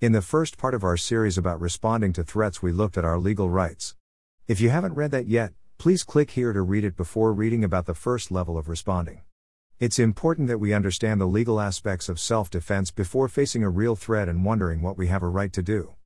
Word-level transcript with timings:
In 0.00 0.12
the 0.12 0.22
first 0.22 0.58
part 0.58 0.74
of 0.74 0.84
our 0.84 0.96
series 0.96 1.36
about 1.36 1.60
responding 1.60 2.12
to 2.12 2.22
threats, 2.22 2.62
we 2.62 2.70
looked 2.70 2.96
at 2.96 3.04
our 3.04 3.18
legal 3.18 3.50
rights. 3.50 3.96
If 4.46 4.60
you 4.60 4.70
haven't 4.70 4.94
read 4.94 5.10
that 5.10 5.26
yet, 5.26 5.54
please 5.76 6.04
click 6.04 6.30
here 6.30 6.52
to 6.52 6.62
read 6.62 6.84
it 6.84 6.96
before 6.96 7.32
reading 7.32 7.64
about 7.64 7.86
the 7.86 7.96
first 7.96 8.30
level 8.30 8.56
of 8.56 8.68
responding. 8.68 9.22
It's 9.80 9.98
important 9.98 10.46
that 10.46 10.60
we 10.60 10.72
understand 10.72 11.20
the 11.20 11.26
legal 11.26 11.60
aspects 11.60 12.08
of 12.08 12.20
self 12.20 12.48
defense 12.48 12.92
before 12.92 13.26
facing 13.26 13.64
a 13.64 13.70
real 13.70 13.96
threat 13.96 14.28
and 14.28 14.44
wondering 14.44 14.82
what 14.82 14.96
we 14.96 15.08
have 15.08 15.24
a 15.24 15.28
right 15.28 15.52
to 15.52 15.62
do. 15.62 15.96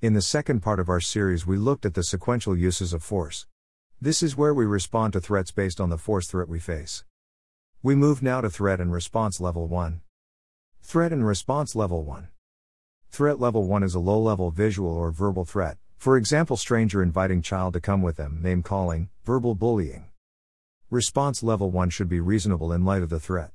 In 0.00 0.14
the 0.14 0.20
second 0.20 0.58
part 0.58 0.80
of 0.80 0.88
our 0.88 1.00
series, 1.00 1.46
we 1.46 1.56
looked 1.56 1.86
at 1.86 1.94
the 1.94 2.02
sequential 2.02 2.56
uses 2.56 2.92
of 2.92 3.04
force. 3.04 3.46
This 4.00 4.24
is 4.24 4.36
where 4.36 4.52
we 4.52 4.66
respond 4.66 5.12
to 5.12 5.20
threats 5.20 5.52
based 5.52 5.80
on 5.80 5.90
the 5.90 5.96
force 5.96 6.26
threat 6.26 6.48
we 6.48 6.58
face. 6.58 7.04
We 7.84 7.94
move 7.94 8.20
now 8.20 8.40
to 8.40 8.50
threat 8.50 8.80
and 8.80 8.92
response 8.92 9.40
level 9.40 9.68
1. 9.68 10.00
Threat 10.82 11.12
and 11.12 11.24
response 11.24 11.76
level 11.76 12.02
1. 12.02 12.26
Threat 13.12 13.38
level 13.38 13.64
1 13.64 13.82
is 13.82 13.94
a 13.94 14.00
low 14.00 14.18
level 14.18 14.50
visual 14.50 14.88
or 14.88 15.10
verbal 15.10 15.44
threat, 15.44 15.76
for 15.98 16.16
example, 16.16 16.56
stranger 16.56 17.02
inviting 17.02 17.42
child 17.42 17.74
to 17.74 17.80
come 17.80 18.00
with 18.00 18.16
them, 18.16 18.40
name 18.42 18.62
calling, 18.62 19.10
verbal 19.26 19.54
bullying. 19.54 20.06
Response 20.88 21.42
level 21.42 21.70
1 21.70 21.90
should 21.90 22.08
be 22.08 22.20
reasonable 22.20 22.72
in 22.72 22.86
light 22.86 23.02
of 23.02 23.10
the 23.10 23.20
threat. 23.20 23.50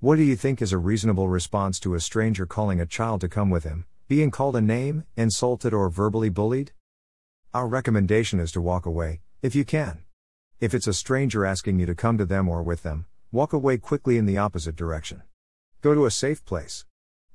What 0.00 0.16
do 0.16 0.24
you 0.24 0.34
think 0.34 0.60
is 0.60 0.72
a 0.72 0.78
reasonable 0.78 1.28
response 1.28 1.78
to 1.80 1.94
a 1.94 2.00
stranger 2.00 2.46
calling 2.46 2.80
a 2.80 2.84
child 2.84 3.20
to 3.20 3.28
come 3.28 3.48
with 3.48 3.62
him, 3.62 3.86
being 4.08 4.32
called 4.32 4.56
a 4.56 4.60
name, 4.60 5.04
insulted, 5.16 5.72
or 5.72 5.88
verbally 5.88 6.28
bullied? 6.28 6.72
Our 7.54 7.68
recommendation 7.68 8.40
is 8.40 8.50
to 8.52 8.60
walk 8.60 8.86
away, 8.86 9.20
if 9.40 9.54
you 9.54 9.64
can. 9.64 10.00
If 10.58 10.74
it's 10.74 10.88
a 10.88 10.92
stranger 10.92 11.46
asking 11.46 11.78
you 11.78 11.86
to 11.86 11.94
come 11.94 12.18
to 12.18 12.26
them 12.26 12.48
or 12.48 12.60
with 12.60 12.82
them, 12.82 13.06
walk 13.30 13.52
away 13.52 13.78
quickly 13.78 14.18
in 14.18 14.26
the 14.26 14.38
opposite 14.38 14.74
direction. 14.74 15.22
Go 15.80 15.94
to 15.94 16.06
a 16.06 16.10
safe 16.10 16.44
place. 16.44 16.84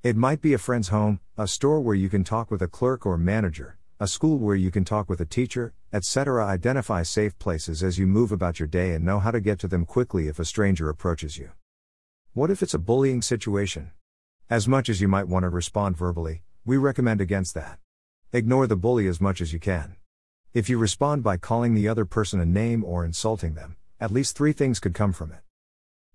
It 0.04 0.18
might 0.18 0.42
be 0.42 0.54
a 0.54 0.58
friend's 0.58 0.88
home, 0.88 1.20
a 1.38 1.48
store 1.48 1.80
where 1.80 1.94
you 1.94 2.10
can 2.10 2.24
talk 2.24 2.50
with 2.50 2.64
a 2.64 2.68
clerk 2.68 3.06
or 3.06 3.20
manager, 3.20 3.78
a 4.00 4.08
school 4.08 4.40
where 4.40 4.56
you 4.56 4.72
can 4.72 4.84
talk 4.84 5.08
with 5.08 5.22
a 5.22 5.26
teacher, 5.26 5.74
etc. 5.94 6.44
Identify 6.44 7.04
safe 7.04 7.38
places 7.38 7.84
as 7.84 8.00
you 8.00 8.08
move 8.08 8.32
about 8.32 8.60
your 8.60 8.66
day 8.66 8.94
and 8.96 9.06
know 9.06 9.20
how 9.20 9.30
to 9.30 9.40
get 9.40 9.60
to 9.60 9.68
them 9.68 9.86
quickly 9.86 10.28
if 10.28 10.40
a 10.40 10.46
stranger 10.46 10.90
approaches 10.90 11.38
you. 11.38 11.52
What 12.34 12.50
if 12.50 12.64
it's 12.64 12.74
a 12.74 12.80
bullying 12.80 13.22
situation? 13.22 13.92
As 14.50 14.68
much 14.68 14.90
as 14.90 15.02
you 15.02 15.08
might 15.08 15.28
want 15.28 15.44
to 15.44 15.50
respond 15.50 15.98
verbally, 15.98 16.42
we 16.66 16.78
recommend 16.78 17.22
against 17.22 17.54
that. 17.54 17.78
Ignore 18.34 18.66
the 18.66 18.76
bully 18.76 19.06
as 19.06 19.22
much 19.22 19.40
as 19.40 19.54
you 19.54 19.60
can. 19.60 19.98
If 20.52 20.68
you 20.68 20.80
respond 20.80 21.22
by 21.22 21.38
calling 21.38 21.76
the 21.76 21.88
other 21.88 22.06
person 22.06 22.40
a 22.40 22.46
name 22.46 22.84
or 22.84 23.06
insulting 23.06 23.54
them, 23.54 23.76
at 24.00 24.10
least 24.10 24.36
three 24.36 24.54
things 24.54 24.80
could 24.80 24.96
come 24.96 25.14
from 25.14 25.32
it. 25.32 25.42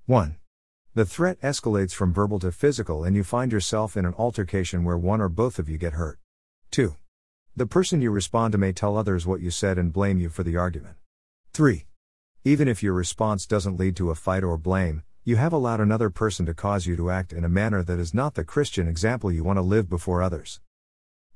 1. 0.07 0.39
The 0.97 1.05
threat 1.05 1.39
escalates 1.43 1.93
from 1.93 2.15
verbal 2.15 2.39
to 2.39 2.51
physical 2.51 3.05
and 3.05 3.15
you 3.15 3.23
find 3.23 3.53
yourself 3.53 3.99
in 3.99 4.07
an 4.07 4.15
altercation 4.15 4.83
where 4.83 4.97
one 4.97 5.21
or 5.21 5.29
both 5.29 5.59
of 5.59 5.69
you 5.69 5.77
get 5.77 5.93
hurt. 5.93 6.19
2. 6.71 6.97
The 7.55 7.67
person 7.67 8.01
you 8.01 8.11
respond 8.11 8.53
to 8.53 8.59
may 8.59 8.73
tell 8.73 8.97
others 8.97 9.27
what 9.27 9.43
you 9.43 9.51
said 9.51 9.77
and 9.77 9.93
blame 9.93 10.19
you 10.19 10.31
for 10.31 10.43
the 10.43 10.57
argument. 10.57 10.97
3. 11.53 11.85
Even 12.45 12.67
if 12.67 12.83
your 12.83 12.95
response 12.95 13.45
doesn't 13.45 13.79
lead 13.79 13.95
to 13.97 14.09
a 14.09 14.15
fight 14.15 14.43
or 14.43 14.57
blame, 14.57 15.03
you 15.23 15.37
have 15.37 15.53
allowed 15.53 15.81
another 15.81 16.09
person 16.09 16.47
to 16.47 16.55
cause 16.55 16.87
you 16.87 16.97
to 16.97 17.11
act 17.11 17.31
in 17.31 17.45
a 17.45 17.51
manner 17.51 17.83
that 17.83 17.99
is 17.99 18.15
not 18.15 18.33
the 18.33 18.43
Christian 18.43 18.89
example 18.89 19.31
you 19.31 19.45
want 19.45 19.59
to 19.59 19.63
live 19.63 19.91
before 19.91 20.23
others. 20.23 20.61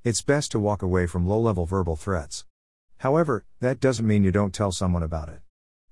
It's 0.05 0.23
best 0.23 0.51
to 0.53 0.59
walk 0.59 0.81
away 0.81 1.07
from 1.07 1.29
low 1.29 1.39
level 1.39 1.67
verbal 1.67 1.97
threats. 1.97 2.47
However, 3.01 3.45
that 3.61 3.79
doesn't 3.79 4.07
mean 4.07 4.25
you 4.25 4.33
don't 4.33 4.55
tell 4.55 4.73
someone 4.73 5.03
about 5.03 5.29
it. 5.29 5.43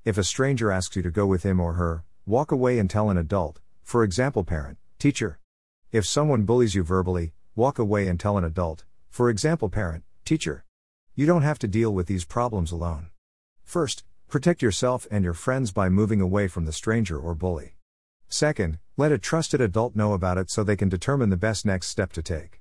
If 0.07 0.17
a 0.17 0.25
stranger 0.25 0.73
asks 0.73 0.97
you 0.97 1.03
to 1.03 1.11
go 1.11 1.27
with 1.27 1.43
him 1.43 1.61
or 1.61 1.75
her, 1.75 2.05
walk 2.29 2.53
away 2.53 2.79
and 2.79 2.89
tell 2.89 3.11
an 3.11 3.19
adult, 3.19 3.61
for 3.83 4.05
example, 4.05 4.45
parent, 4.45 4.79
teacher. 4.99 5.41
If 5.91 6.07
someone 6.07 6.45
bullies 6.45 6.75
you 6.75 6.83
verbally, 6.83 7.33
walk 7.57 7.79
away 7.79 8.07
and 8.07 8.21
tell 8.21 8.39
an 8.39 8.45
adult, 8.45 8.85
for 9.09 9.31
example, 9.31 9.69
parent, 9.69 10.05
Teacher. 10.29 10.67
You 11.15 11.25
don't 11.25 11.41
have 11.41 11.59
to 11.61 11.67
deal 11.67 11.91
with 11.91 12.07
these 12.07 12.27
problems 12.27 12.71
alone. 12.71 13.09
First, 13.65 14.05
protect 14.29 14.61
yourself 14.61 15.07
and 15.11 15.25
your 15.25 15.33
friends 15.33 15.73
by 15.73 15.89
moving 15.89 16.21
away 16.21 16.49
from 16.49 16.67
the 16.67 16.73
stranger 16.75 17.19
or 17.19 17.35
bully. 17.35 17.77
Second, 18.29 18.79
let 18.99 19.11
a 19.11 19.17
trusted 19.17 19.63
adult 19.63 19.97
know 19.97 20.13
about 20.13 20.37
it 20.37 20.51
so 20.51 20.63
they 20.63 20.77
can 20.77 20.91
determine 20.91 21.31
the 21.31 21.39
best 21.39 21.65
next 21.65 21.87
step 21.87 22.13
to 22.13 22.21
take. 22.21 22.61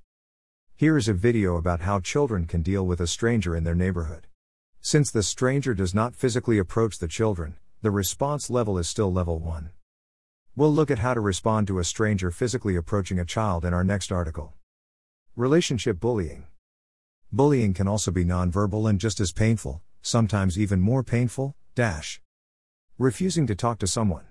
Here 0.78 0.95
is 0.95 1.09
a 1.09 1.13
video 1.13 1.57
about 1.57 1.81
how 1.81 1.99
children 1.99 2.45
can 2.45 2.61
deal 2.61 2.88
with 2.88 3.01
a 3.01 3.05
stranger 3.05 3.53
in 3.53 3.66
their 3.66 3.75
neighborhood. 3.75 4.28
Since 4.79 5.11
the 5.11 5.23
stranger 5.23 5.73
does 5.73 5.94
not 5.94 6.16
physically 6.16 6.57
approach 6.57 6.99
the 6.99 7.09
children, 7.09 7.57
the 7.83 7.91
response 7.91 8.49
level 8.49 8.79
is 8.79 8.89
still 8.89 9.13
level 9.13 9.38
1. 9.38 9.69
We'll 10.55 10.73
look 10.73 10.89
at 10.89 10.97
how 10.99 11.13
to 11.13 11.21
respond 11.21 11.67
to 11.67 11.77
a 11.77 11.83
stranger 11.83 12.31
physically 12.31 12.75
approaching 12.75 13.19
a 13.19 13.25
child 13.25 13.63
in 13.63 13.73
our 13.73 13.83
next 13.83 14.11
article. 14.11 14.55
Relationship 15.35 15.99
bullying. 15.99 16.47
Bullying 17.31 17.75
can 17.75 17.87
also 17.87 18.09
be 18.09 18.25
nonverbal 18.25 18.89
and 18.89 18.99
just 18.99 19.19
as 19.19 19.31
painful, 19.31 19.83
sometimes 20.01 20.57
even 20.57 20.79
more 20.79 21.03
painful. 21.03 21.55
Dash. 21.75 22.19
Refusing 22.97 23.45
to 23.45 23.53
talk 23.53 23.77
to 23.77 23.85
someone. 23.85 24.25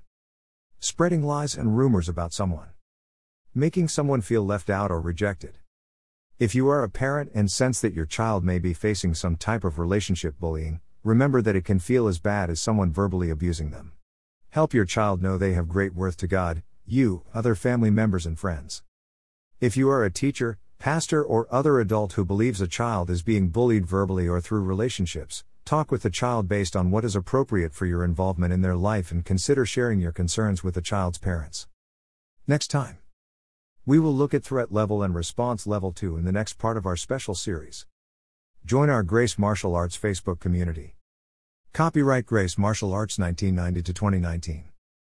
Spreading 0.81 1.23
lies 1.23 1.55
and 1.55 1.79
rumors 1.79 2.09
about 2.09 2.33
someone. 2.33 2.71
Making 3.55 3.87
someone 3.87 4.23
feel 4.23 4.45
left 4.45 4.69
out 4.69 4.91
or 4.91 5.01
rejected. 5.01 5.59
If 6.41 6.57
you 6.57 6.69
are 6.69 6.83
a 6.83 6.91
parent 6.91 7.31
and 7.33 7.49
sense 7.49 7.81
that 7.81 7.95
your 7.95 8.07
child 8.07 8.45
may 8.45 8.59
be 8.59 8.75
facing 8.75 9.15
some 9.15 9.37
type 9.37 9.63
of 9.63 9.79
relationship 9.79 10.41
bullying, 10.41 10.81
remember 11.07 11.41
that 11.41 11.55
it 11.55 11.65
can 11.65 11.79
feel 11.79 12.09
as 12.09 12.19
bad 12.19 12.51
as 12.51 12.61
someone 12.61 12.93
verbally 12.93 13.31
abusing 13.31 13.71
them. 13.71 13.93
Help 14.51 14.75
your 14.75 14.85
child 14.85 15.23
know 15.23 15.39
they 15.39 15.53
have 15.53 15.69
great 15.69 15.95
worth 15.95 16.17
to 16.17 16.27
God, 16.27 16.65
you, 16.85 17.23
other 17.33 17.55
family 17.55 17.91
members, 17.91 18.27
and 18.27 18.37
friends. 18.37 18.83
If 19.61 19.77
you 19.77 19.89
are 19.89 20.05
a 20.05 20.11
teacher, 20.11 20.59
pastor, 20.81 21.23
or 21.23 21.47
other 21.49 21.79
adult 21.79 22.15
who 22.15 22.25
believes 22.25 22.61
a 22.61 22.67
child 22.67 23.09
is 23.09 23.23
being 23.23 23.51
bullied 23.51 23.87
verbally 23.87 24.27
or 24.27 24.41
through 24.41 24.63
relationships, 24.63 25.45
talk 25.65 25.93
with 25.93 26.03
the 26.03 26.11
child 26.11 26.49
based 26.49 26.75
on 26.75 26.91
what 26.91 27.05
is 27.05 27.15
appropriate 27.15 27.73
for 27.73 27.87
your 27.87 28.03
involvement 28.03 28.53
in 28.53 28.63
their 28.63 28.75
life 28.75 29.13
and 29.13 29.25
consider 29.25 29.65
sharing 29.65 30.01
your 30.01 30.11
concerns 30.11 30.65
with 30.65 30.75
the 30.75 30.83
child's 30.83 31.19
parents. 31.19 31.69
Next 32.49 32.67
time, 32.67 32.99
we 33.85 34.01
will 34.01 34.13
look 34.13 34.35
at 34.35 34.43
threat 34.43 34.73
level 34.73 35.05
and 35.05 35.15
response 35.15 35.69
level 35.69 35.93
2 35.93 36.17
in 36.17 36.25
the 36.25 36.33
next 36.33 36.55
part 36.59 36.77
of 36.77 36.85
our 36.85 36.97
special 36.97 37.37
series. 37.37 37.87
Join 38.65 38.91
our 38.91 39.05
Grace 39.05 39.39
Martial 39.39 39.77
Arts 39.77 39.97
Facebook 39.97 40.41
community. 40.41 40.96
Copyright 41.77 42.25
Grace 42.25 42.57
Martial 42.57 42.95
Arts 42.95 43.19
1990 43.19 43.83
to 43.83 43.93
2019. 43.93 44.76